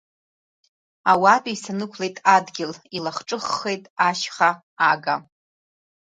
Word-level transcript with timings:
Ауаатәыҩса 1.11 1.73
нықәлеит 1.79 2.15
адгьыл, 2.35 2.73
илахҿыххеит 2.97 3.83
ашьха 4.07 4.49
ага. 4.91 5.15